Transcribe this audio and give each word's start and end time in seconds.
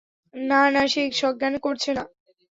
না, 0.33 0.61
না, 0.73 0.81
সে 0.87 1.01
সজ্ঞানে 1.11 1.59
করছে 1.59 1.89
না। 1.97 2.03